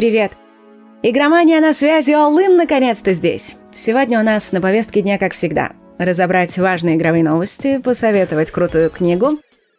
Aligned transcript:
Привет! 0.00 0.32
Игромания 1.02 1.60
на 1.60 1.74
связи 1.74 2.12
All 2.12 2.48
наконец-то 2.48 3.12
здесь. 3.12 3.56
Сегодня 3.70 4.18
у 4.18 4.22
нас 4.22 4.50
на 4.50 4.62
повестке 4.62 5.02
дня, 5.02 5.18
как 5.18 5.34
всегда, 5.34 5.72
разобрать 5.98 6.56
важные 6.56 6.96
игровые 6.96 7.22
новости, 7.22 7.76
посоветовать 7.76 8.50
крутую 8.50 8.88
книгу, 8.88 9.32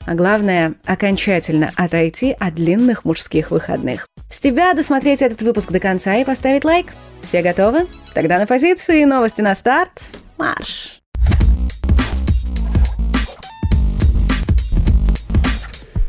а 0.05 0.13
главное, 0.13 0.75
окончательно 0.85 1.71
отойти 1.75 2.35
от 2.39 2.53
длинных 2.53 3.03
мужских 3.03 3.49
выходных. 3.49 4.05
С 4.29 4.39
тебя 4.39 4.75
досмотреть 4.75 5.23
этот 5.23 5.41
выпуск 5.41 5.71
до 5.71 5.79
конца 5.79 6.15
и 6.15 6.23
поставить 6.23 6.65
лайк. 6.65 6.93
Все 7.23 7.41
готовы? 7.41 7.87
Тогда 8.13 8.37
на 8.37 8.45
позиции, 8.45 9.03
новости 9.05 9.41
на 9.41 9.55
старт. 9.55 9.89
Марш! 10.37 11.00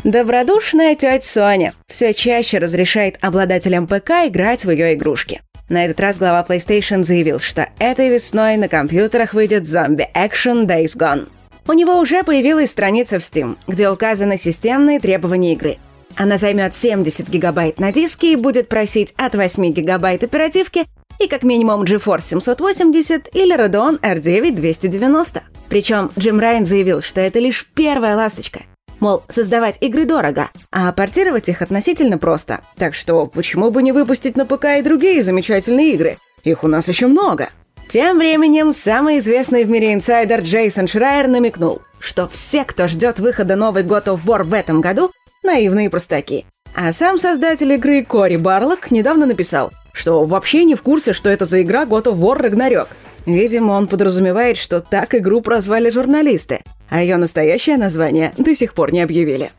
Добродушная 0.05 0.97
тетя 0.97 1.21
Соня 1.23 1.75
все 1.87 2.13
чаще 2.13 2.59
разрешает 2.59 3.19
обладателям 3.21 3.87
ПК 3.87 4.27
играть 4.27 4.65
в 4.65 4.71
ее 4.73 4.95
игрушки. 4.95 5.43
На 5.69 5.85
этот 5.85 6.01
раз 6.01 6.19
глава 6.19 6.45
PlayStation 6.47 7.05
заявил, 7.05 7.39
что 7.39 7.69
этой 7.79 8.09
весной 8.09 8.57
на 8.57 8.67
компьютерах 8.67 9.33
выйдет 9.33 9.69
зомби 9.69 10.09
Action 10.13 10.67
Days 10.67 10.99
Gone. 10.99 11.29
У 11.69 11.73
него 11.73 12.01
уже 12.01 12.25
появилась 12.25 12.71
страница 12.71 13.21
в 13.21 13.23
Steam, 13.23 13.57
где 13.69 13.89
указаны 13.89 14.37
системные 14.37 14.99
требования 14.99 15.53
игры. 15.53 15.79
Она 16.17 16.37
займет 16.37 16.75
70 16.75 17.29
гигабайт 17.29 17.79
на 17.79 17.93
диске 17.93 18.33
и 18.33 18.37
будет 18.37 18.69
просить 18.69 19.15
от 19.17 19.37
8 19.37 19.71
гигабайт 19.71 20.25
оперативки 20.25 20.85
и 21.21 21.29
как 21.29 21.45
минимум 21.45 21.85
GeForce 21.85 22.41
780 22.41 23.29
или 23.37 23.57
Radeon 23.57 24.01
R9 24.01 24.51
290. 24.51 25.43
Причем 25.69 26.11
Джим 26.19 26.41
Райан 26.41 26.67
заявил, 26.67 27.03
что 27.03 27.21
это 27.21 27.39
лишь 27.39 27.69
первая 27.73 28.17
ласточка– 28.17 28.63
Мол, 29.03 29.25
создавать 29.29 29.79
игры 29.81 30.05
дорого, 30.05 30.51
а 30.71 30.93
портировать 30.93 31.49
их 31.49 31.61
относительно 31.61 32.19
просто. 32.19 32.61
Так 32.77 32.95
что 32.95 33.27
почему 33.27 33.73
бы 33.73 33.83
не 33.83 33.91
выпустить 33.91 34.37
на 34.37 34.47
ПК 34.47 34.79
и 34.79 34.83
другие 34.83 35.25
замечательные 35.25 35.95
игры? 35.95 36.19
Их 36.45 36.63
у 36.63 36.69
нас 36.69 36.87
еще 36.87 37.09
много. 37.09 37.49
Тем 37.89 38.19
временем 38.19 38.73
самый 38.73 39.19
известный 39.19 39.65
в 39.65 39.69
мире 39.69 39.93
инсайдер 39.93 40.43
Джейсон 40.43 40.87
Шрайер 40.87 41.27
намекнул, 41.27 41.83
что 41.99 42.29
все, 42.29 42.63
кто 42.63 42.87
ждет 42.87 43.19
выхода 43.19 43.57
новой 43.57 43.83
God 43.83 44.05
of 44.05 44.21
War 44.25 44.45
в 44.45 44.55
этом 44.55 44.81
году, 44.81 45.11
наивные 45.43 45.91
простаки. 45.91 46.47
А 46.73 46.93
сам 46.93 47.19
создатель 47.19 47.73
игры 47.73 48.05
Кори 48.05 48.37
Барлок 48.37 48.93
недавно 48.93 49.27
написал, 49.27 49.73
что 49.93 50.25
вообще 50.25 50.63
не 50.63 50.77
в 50.77 50.83
курсе, 50.83 51.13
что 51.13 51.29
это 51.29 51.45
за 51.45 51.61
игра 51.63 51.87
God 51.87 52.05
of 52.05 52.19
War 52.19 52.41
Ragnarok. 52.41 52.87
Видимо, 53.27 53.73
он 53.73 53.89
подразумевает, 53.89 54.59
что 54.59 54.81
так 54.81 55.13
игру 55.17 55.41
прозвали 55.41 55.91
журналисты, 55.91 56.61
а 56.93 57.01
ее 57.01 57.17
настоящее 57.17 57.79
название 57.79 58.33
до 58.37 58.55
сих 58.55 58.75
пор 58.75 58.93
не 58.93 59.01
объявили. 59.01 59.51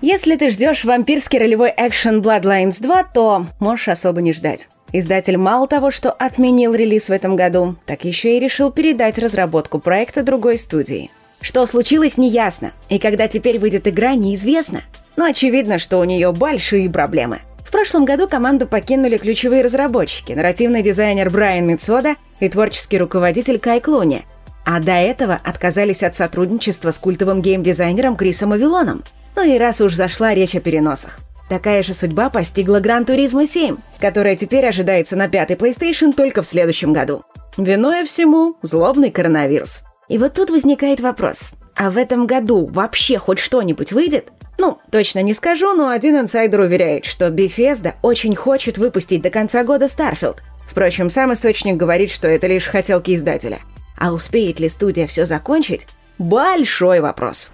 Если 0.00 0.36
ты 0.36 0.48
ждешь 0.48 0.84
вампирский 0.84 1.38
ролевой 1.38 1.70
экшен 1.76 2.22
Bloodlines 2.22 2.80
2, 2.80 3.04
то 3.14 3.46
можешь 3.60 3.88
особо 3.88 4.22
не 4.22 4.32
ждать. 4.32 4.68
Издатель 4.90 5.36
мало 5.36 5.68
того, 5.68 5.90
что 5.90 6.10
отменил 6.10 6.74
релиз 6.74 7.10
в 7.10 7.12
этом 7.12 7.36
году, 7.36 7.76
так 7.84 8.06
еще 8.06 8.36
и 8.36 8.40
решил 8.40 8.72
передать 8.72 9.18
разработку 9.18 9.80
проекта 9.80 10.22
другой 10.22 10.56
студии. 10.56 11.10
Что 11.42 11.66
случилось, 11.66 12.16
неясно, 12.16 12.72
и 12.88 12.98
когда 12.98 13.28
теперь 13.28 13.58
выйдет 13.58 13.86
игра, 13.86 14.14
неизвестно. 14.14 14.80
Но 15.16 15.26
очевидно, 15.26 15.78
что 15.78 15.98
у 15.98 16.04
нее 16.04 16.32
большие 16.32 16.88
проблемы. 16.88 17.40
В 17.66 17.70
прошлом 17.70 18.06
году 18.06 18.28
команду 18.28 18.66
покинули 18.66 19.18
ключевые 19.18 19.62
разработчики, 19.62 20.32
нарративный 20.32 20.82
дизайнер 20.82 21.28
Брайан 21.28 21.66
Митсода 21.66 22.16
и 22.40 22.48
творческий 22.48 22.98
руководитель 22.98 23.58
Кай 23.58 23.80
Клуни, 23.80 24.22
а 24.64 24.80
до 24.80 24.92
этого 24.92 25.40
отказались 25.42 26.02
от 26.02 26.14
сотрудничества 26.14 26.90
с 26.90 26.98
культовым 26.98 27.42
геймдизайнером 27.42 28.16
Крисом 28.16 28.52
Авилоном. 28.52 29.02
Ну 29.36 29.42
и 29.42 29.58
раз 29.58 29.80
уж 29.80 29.94
зашла 29.94 30.34
речь 30.34 30.54
о 30.54 30.60
переносах. 30.60 31.18
Такая 31.48 31.82
же 31.82 31.92
судьба 31.92 32.30
постигла 32.30 32.80
Gran 32.80 33.04
Turismo 33.04 33.46
7, 33.46 33.76
которая 34.00 34.36
теперь 34.36 34.66
ожидается 34.66 35.16
на 35.16 35.28
пятый 35.28 35.56
PlayStation 35.56 36.12
только 36.12 36.42
в 36.42 36.46
следующем 36.46 36.92
году. 36.92 37.24
Виной 37.56 38.04
всему 38.04 38.56
злобный 38.62 39.10
коронавирус. 39.10 39.82
И 40.08 40.18
вот 40.18 40.34
тут 40.34 40.50
возникает 40.50 41.00
вопрос. 41.00 41.52
А 41.76 41.90
в 41.90 41.98
этом 41.98 42.26
году 42.26 42.66
вообще 42.66 43.18
хоть 43.18 43.38
что-нибудь 43.38 43.92
выйдет? 43.92 44.30
Ну, 44.58 44.78
точно 44.90 45.22
не 45.22 45.34
скажу, 45.34 45.72
но 45.74 45.88
один 45.88 46.18
инсайдер 46.18 46.60
уверяет, 46.60 47.04
что 47.04 47.28
Bethesda 47.28 47.94
очень 48.02 48.36
хочет 48.36 48.78
выпустить 48.78 49.22
до 49.22 49.30
конца 49.30 49.64
года 49.64 49.86
Starfield. 49.86 50.38
Впрочем, 50.66 51.10
сам 51.10 51.32
источник 51.32 51.76
говорит, 51.76 52.10
что 52.10 52.28
это 52.28 52.46
лишь 52.46 52.66
хотелки 52.66 53.14
издателя. 53.14 53.60
А 53.96 54.12
успеет 54.12 54.60
ли 54.60 54.68
студия 54.68 55.06
все 55.06 55.26
закончить? 55.26 55.86
Большой 56.18 57.00
вопрос. 57.00 57.50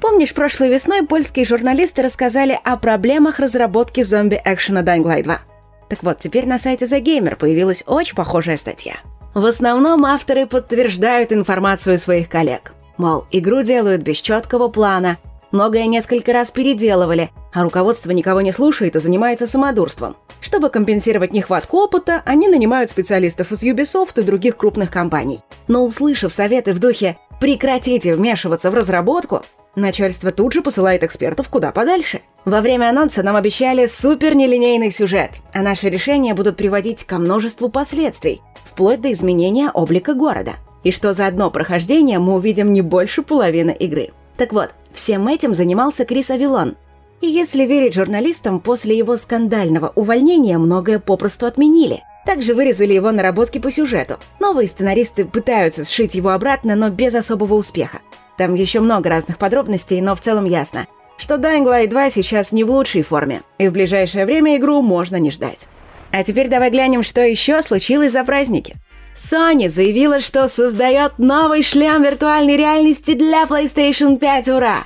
Помнишь, 0.00 0.34
прошлой 0.34 0.68
весной 0.68 1.06
польские 1.06 1.44
журналисты 1.44 2.02
рассказали 2.02 2.58
о 2.64 2.76
проблемах 2.76 3.38
разработки 3.38 4.02
зомби-экшена 4.02 4.82
Dying 4.82 5.04
Light 5.04 5.22
2? 5.22 5.40
Так 5.88 6.02
вот, 6.02 6.18
теперь 6.18 6.46
на 6.46 6.58
сайте 6.58 6.86
The 6.86 7.00
Gamer 7.00 7.36
появилась 7.36 7.84
очень 7.86 8.16
похожая 8.16 8.56
статья. 8.56 8.96
В 9.34 9.46
основном 9.46 10.04
авторы 10.04 10.46
подтверждают 10.46 11.32
информацию 11.32 11.98
своих 11.98 12.28
коллег. 12.28 12.72
Мол, 12.96 13.26
игру 13.30 13.62
делают 13.62 14.02
без 14.02 14.16
четкого 14.18 14.68
плана, 14.68 15.18
многое 15.52 15.86
несколько 15.86 16.32
раз 16.32 16.50
переделывали, 16.50 17.30
а 17.52 17.62
руководство 17.62 18.10
никого 18.10 18.40
не 18.40 18.52
слушает 18.52 18.96
и 18.96 18.98
занимается 18.98 19.46
самодурством. 19.46 20.16
Чтобы 20.42 20.70
компенсировать 20.70 21.32
нехватку 21.32 21.78
опыта, 21.78 22.20
они 22.24 22.48
нанимают 22.48 22.90
специалистов 22.90 23.52
из 23.52 23.62
Ubisoft 23.62 24.20
и 24.20 24.24
других 24.24 24.56
крупных 24.56 24.90
компаний. 24.90 25.38
Но 25.68 25.86
услышав 25.86 26.34
советы 26.34 26.74
в 26.74 26.80
духе 26.80 27.16
«прекратите 27.40 28.14
вмешиваться 28.14 28.72
в 28.72 28.74
разработку», 28.74 29.42
начальство 29.76 30.32
тут 30.32 30.52
же 30.52 30.60
посылает 30.60 31.04
экспертов 31.04 31.48
куда 31.48 31.70
подальше. 31.70 32.22
Во 32.44 32.60
время 32.60 32.90
анонса 32.90 33.22
нам 33.22 33.36
обещали 33.36 33.86
супер 33.86 34.34
нелинейный 34.34 34.90
сюжет, 34.90 35.30
а 35.54 35.62
наши 35.62 35.88
решения 35.88 36.34
будут 36.34 36.56
приводить 36.56 37.04
ко 37.04 37.18
множеству 37.18 37.68
последствий, 37.68 38.42
вплоть 38.64 39.00
до 39.00 39.12
изменения 39.12 39.70
облика 39.70 40.12
города. 40.12 40.54
И 40.82 40.90
что 40.90 41.12
за 41.12 41.28
одно 41.28 41.52
прохождение 41.52 42.18
мы 42.18 42.34
увидим 42.34 42.72
не 42.72 42.82
больше 42.82 43.22
половины 43.22 43.70
игры. 43.70 44.10
Так 44.36 44.52
вот, 44.52 44.70
всем 44.92 45.28
этим 45.28 45.54
занимался 45.54 46.04
Крис 46.04 46.30
Авилон, 46.30 46.74
и 47.22 47.26
если 47.28 47.64
верить 47.64 47.94
журналистам, 47.94 48.58
после 48.58 48.98
его 48.98 49.16
скандального 49.16 49.92
увольнения 49.94 50.58
многое 50.58 50.98
попросту 50.98 51.46
отменили. 51.46 52.02
Также 52.26 52.52
вырезали 52.52 52.92
его 52.92 53.12
наработки 53.12 53.58
по 53.58 53.70
сюжету. 53.70 54.18
Новые 54.40 54.66
сценаристы 54.66 55.24
пытаются 55.24 55.84
сшить 55.84 56.16
его 56.16 56.30
обратно, 56.30 56.74
но 56.74 56.90
без 56.90 57.14
особого 57.14 57.54
успеха. 57.54 58.00
Там 58.38 58.54
еще 58.54 58.80
много 58.80 59.08
разных 59.08 59.38
подробностей, 59.38 60.00
но 60.00 60.16
в 60.16 60.20
целом 60.20 60.44
ясно, 60.46 60.88
что 61.16 61.36
Dying 61.36 61.64
Light 61.64 61.88
2 61.88 62.10
сейчас 62.10 62.50
не 62.50 62.64
в 62.64 62.70
лучшей 62.70 63.02
форме, 63.02 63.42
и 63.56 63.68
в 63.68 63.72
ближайшее 63.72 64.26
время 64.26 64.56
игру 64.56 64.82
можно 64.82 65.16
не 65.16 65.30
ждать. 65.30 65.68
А 66.10 66.24
теперь 66.24 66.48
давай 66.48 66.70
глянем, 66.70 67.04
что 67.04 67.20
еще 67.20 67.62
случилось 67.62 68.12
за 68.12 68.24
праздники. 68.24 68.74
Sony 69.14 69.68
заявила, 69.68 70.20
что 70.20 70.48
создает 70.48 71.18
новый 71.18 71.62
шлем 71.62 72.02
виртуальной 72.02 72.56
реальности 72.56 73.14
для 73.14 73.44
PlayStation 73.44 74.18
5, 74.18 74.48
ура! 74.48 74.78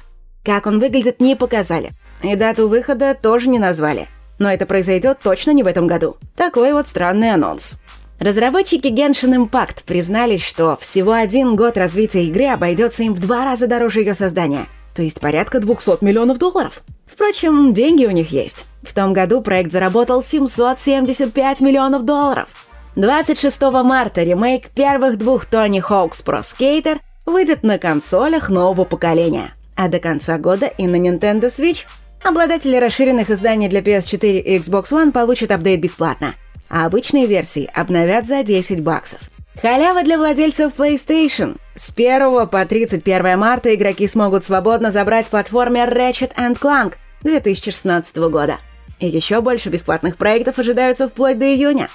Как 0.45 0.67
он 0.67 0.81
выглядит, 0.81 1.21
не 1.21 1.35
показали. 1.35 1.93
И 2.22 2.34
дату 2.37 2.69
выхода 2.69 3.15
тоже 3.15 3.49
не 3.49 3.59
назвали. 3.59 4.09
Но 4.38 4.50
это 4.50 4.66
произойдет 4.66 5.19
точно 5.22 5.53
не 5.53 5.62
в 5.62 5.66
этом 5.66 5.87
году. 5.87 6.16
Такой 6.34 6.72
вот 6.72 6.88
странный 6.88 7.32
анонс. 7.32 7.78
Разработчики 8.19 8.88
Genshin 8.88 9.37
Impact 9.37 9.84
признались, 9.84 10.43
что 10.43 10.76
всего 10.81 11.12
один 11.12 11.55
год 11.55 11.76
развития 11.76 12.25
игры 12.25 12.47
обойдется 12.47 13.03
им 13.03 13.12
в 13.12 13.21
два 13.21 13.44
раза 13.44 13.66
дороже 13.66 14.00
ее 14.00 14.15
создания, 14.15 14.66
то 14.94 15.03
есть 15.03 15.21
порядка 15.21 15.60
200 15.60 16.03
миллионов 16.03 16.38
долларов. 16.38 16.82
Впрочем, 17.06 17.75
деньги 17.75 18.06
у 18.06 18.10
них 18.10 18.31
есть. 18.31 18.65
В 18.82 18.94
том 18.94 19.12
году 19.12 19.43
проект 19.43 19.71
заработал 19.71 20.22
775 20.22 21.60
миллионов 21.60 22.05
долларов. 22.05 22.49
26 22.97 23.60
марта 23.84 24.22
ремейк 24.22 24.71
первых 24.71 25.19
двух 25.19 25.47
Tony 25.47 25.82
Hawk's 25.87 26.25
Pro 26.25 26.41
Skater 26.41 26.99
выйдет 27.26 27.62
на 27.62 27.78
консолях 27.78 28.49
нового 28.49 28.84
поколения, 28.84 29.53
а 29.75 29.88
до 29.88 29.99
конца 29.99 30.38
года 30.38 30.66
и 30.66 30.87
на 30.87 30.97
Nintendo 30.97 31.49
Switch 31.49 31.84
Обладатели 32.26 32.75
расширенных 32.75 33.31
изданий 33.31 33.69
для 33.69 33.82
PS4 33.82 34.41
и 34.41 34.59
Xbox 34.59 34.87
One 34.87 35.12
получат 35.12 35.53
апдейт 35.53 35.81
бесплатно, 35.81 36.34
а 36.69 36.84
обычные 36.84 37.26
версии 37.26 37.70
обновят 37.73 38.26
за 38.26 38.43
10 38.43 38.82
баксов. 38.82 39.20
Халява 39.62 40.02
для 40.02 40.19
владельцев 40.19 40.73
PlayStation. 40.76 41.56
С 41.76 41.93
1 41.94 42.49
по 42.49 42.67
31 42.67 43.38
марта 43.38 43.73
игроки 43.73 44.08
смогут 44.08 44.43
свободно 44.43 44.90
забрать 44.90 45.28
платформер 45.28 45.88
Ratchet 45.96 46.34
Clank 46.34 46.94
2016 47.23 48.17
года. 48.17 48.58
И 48.99 49.06
еще 49.06 49.40
больше 49.40 49.69
бесплатных 49.69 50.17
проектов 50.17 50.58
ожидаются 50.58 51.08
вплоть 51.08 51.38
до 51.38 51.44
июня. 51.44 51.88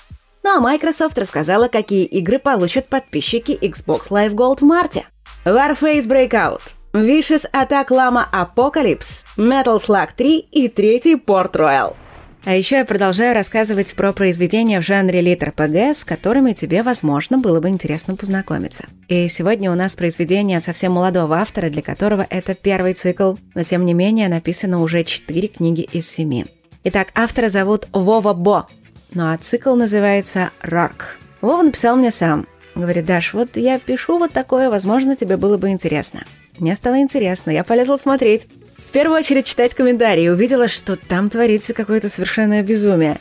Ну 0.43 0.55
а 0.55 0.61
Microsoft 0.61 1.17
рассказала, 1.17 1.67
какие 1.67 2.05
игры 2.05 2.39
получат 2.39 2.87
подписчики 2.87 3.51
Xbox 3.51 4.03
Live 4.09 4.31
Gold 4.31 4.59
в 4.59 4.63
марте. 4.63 5.03
Warface 5.43 6.07
Breakout– 6.07 6.61
Vicious 6.93 7.45
Attack 7.53 7.87
Lama 7.87 8.25
Apocalypse, 8.33 9.23
Metal 9.37 9.77
Slug 9.77 10.09
3 10.13 10.39
и 10.51 10.67
третий 10.67 11.15
Port 11.15 11.53
Royal. 11.53 11.95
А 12.43 12.53
еще 12.53 12.77
я 12.77 12.85
продолжаю 12.85 13.33
рассказывать 13.33 13.95
про 13.95 14.11
произведения 14.11 14.81
в 14.81 14.85
жанре 14.85 15.21
литр 15.21 15.53
ПГ, 15.53 15.95
с 15.95 16.03
которыми 16.03 16.51
тебе, 16.51 16.83
возможно, 16.83 17.37
было 17.37 17.61
бы 17.61 17.69
интересно 17.69 18.17
познакомиться. 18.17 18.87
И 19.07 19.29
сегодня 19.29 19.71
у 19.71 19.75
нас 19.75 19.95
произведение 19.95 20.57
от 20.57 20.65
совсем 20.65 20.91
молодого 20.91 21.37
автора, 21.37 21.69
для 21.69 21.81
которого 21.81 22.27
это 22.29 22.55
первый 22.55 22.91
цикл, 22.91 23.35
но 23.55 23.63
тем 23.63 23.85
не 23.85 23.93
менее 23.93 24.27
написано 24.27 24.81
уже 24.81 25.05
четыре 25.05 25.47
книги 25.47 25.87
из 25.93 26.09
семи. 26.09 26.45
Итак, 26.83 27.07
автора 27.15 27.47
зовут 27.47 27.87
Вова 27.93 28.33
Бо. 28.33 28.67
Ну 29.13 29.31
а 29.31 29.37
цикл 29.37 29.75
называется 29.75 30.49
«Рарк». 30.61 31.19
Вова 31.39 31.61
написал 31.61 31.95
мне 31.95 32.11
сам. 32.11 32.47
Говорит, 32.75 33.05
Даш, 33.05 33.33
вот 33.33 33.55
я 33.55 33.79
пишу 33.79 34.17
вот 34.17 34.33
такое, 34.33 34.69
возможно, 34.69 35.15
тебе 35.15 35.37
было 35.37 35.57
бы 35.57 35.69
интересно. 35.69 36.23
Мне 36.61 36.75
стало 36.75 37.01
интересно, 37.01 37.49
я 37.49 37.63
полезла 37.63 37.95
смотреть. 37.95 38.45
В 38.77 38.91
первую 38.91 39.17
очередь 39.17 39.45
читать 39.45 39.73
комментарии 39.73 40.29
увидела, 40.29 40.67
что 40.67 40.95
там 40.95 41.27
творится 41.27 41.73
какое-то 41.73 42.07
совершенное 42.07 42.61
безумие. 42.61 43.17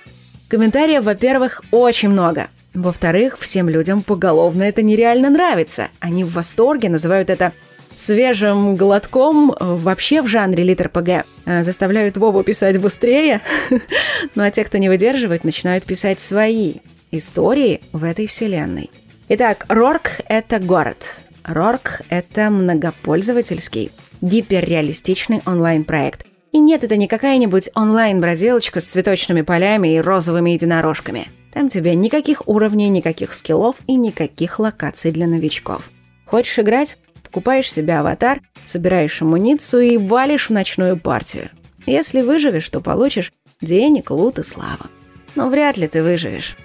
Комментариев, 0.48 1.04
во-первых, 1.04 1.62
очень 1.70 2.10
много. 2.10 2.48
Во-вторых, 2.74 3.38
всем 3.40 3.70
людям 3.70 4.02
поголовно 4.02 4.64
это 4.64 4.82
нереально 4.82 5.30
нравится. 5.30 5.88
Они 6.00 6.22
в 6.22 6.34
восторге, 6.34 6.90
называют 6.90 7.30
это 7.30 7.52
свежим 7.96 8.76
глотком 8.76 9.54
вообще 9.58 10.20
в 10.20 10.26
жанре 10.26 10.62
литр 10.62 10.90
ПГ. 10.90 11.24
Э, 11.46 11.62
заставляют 11.62 12.18
Вову 12.18 12.42
писать 12.42 12.78
быстрее. 12.78 13.40
ну 14.34 14.42
а 14.42 14.50
те, 14.50 14.64
кто 14.64 14.76
не 14.76 14.90
выдерживает, 14.90 15.44
начинают 15.44 15.84
писать 15.84 16.20
свои 16.20 16.74
истории 17.10 17.80
в 17.92 18.04
этой 18.04 18.26
вселенной. 18.26 18.90
Итак, 19.30 19.64
Рорк— 19.70 20.10
это 20.28 20.58
город. 20.58 21.22
Рорк— 21.44 22.02
это 22.10 22.50
многопользовательский, 22.50 23.90
гиперреалистичный 24.20 25.40
онлайн-проект. 25.46 26.26
И 26.52 26.58
нет, 26.58 26.84
это 26.84 26.96
не 26.96 27.06
какая-нибудь 27.06 27.70
онлайн-бродилочка 27.74 28.80
с 28.80 28.84
цветочными 28.84 29.42
полями 29.42 29.94
и 29.94 30.00
розовыми 30.00 30.50
единорожками. 30.50 31.28
Там 31.52 31.68
тебе 31.68 31.94
никаких 31.94 32.48
уровней, 32.48 32.88
никаких 32.88 33.32
скиллов 33.32 33.76
и 33.86 33.94
никаких 33.94 34.58
локаций 34.58 35.12
для 35.12 35.26
новичков. 35.26 35.88
Хочешь 36.26 36.58
играть? 36.58 36.96
Покупаешь 37.22 37.72
себе 37.72 37.96
аватар, 37.98 38.40
собираешь 38.66 39.20
амуницию 39.22 39.82
и 39.82 39.96
валишь 39.96 40.48
в 40.48 40.52
ночную 40.52 40.98
партию. 40.98 41.50
Если 41.86 42.20
выживешь, 42.20 42.68
то 42.70 42.80
получишь 42.80 43.32
денег, 43.60 44.10
лут 44.10 44.38
и 44.38 44.42
славу. 44.42 44.86
Но 45.34 45.48
вряд 45.48 45.76
ли 45.76 45.88
ты 45.88 46.02
выживешь. 46.02 46.56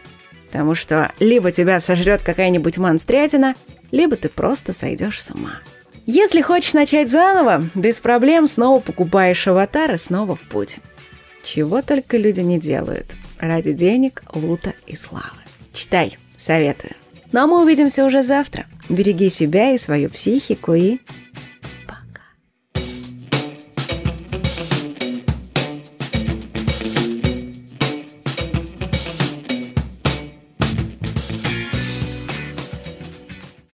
Потому 0.47 0.75
что 0.75 1.11
либо 1.19 1.51
тебя 1.51 1.79
сожрет 1.79 2.23
какая-нибудь 2.23 2.77
монстрятина, 2.77 3.55
либо 3.95 4.17
ты 4.17 4.27
просто 4.27 4.73
сойдешь 4.73 5.23
с 5.23 5.31
ума. 5.31 5.53
Если 6.05 6.41
хочешь 6.41 6.73
начать 6.73 7.09
заново, 7.09 7.63
без 7.73 7.99
проблем 7.99 8.45
снова 8.45 8.81
покупаешь 8.81 9.47
аватар 9.47 9.93
и 9.93 9.97
снова 9.97 10.35
в 10.35 10.41
путь. 10.41 10.79
Чего 11.43 11.81
только 11.81 12.17
люди 12.17 12.41
не 12.41 12.59
делают. 12.59 13.07
Ради 13.39 13.71
денег, 13.71 14.21
лута 14.33 14.73
и 14.85 14.97
славы. 14.97 15.39
Читай, 15.71 16.17
советую. 16.37 16.93
Ну 17.31 17.39
а 17.39 17.47
мы 17.47 17.61
увидимся 17.61 18.05
уже 18.05 18.21
завтра. 18.21 18.65
Береги 18.89 19.29
себя 19.29 19.71
и 19.71 19.77
свою 19.77 20.09
психику 20.09 20.73
и 20.73 20.99